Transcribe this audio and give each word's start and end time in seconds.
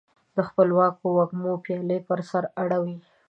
د 0.35 0.37
خپلواکو 0.47 1.05
وږمو 1.17 1.53
پیالي 1.65 1.99
پر 2.07 2.19
سر 2.29 2.43
اړوي 2.61 2.95